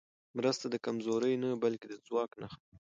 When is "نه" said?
1.43-1.49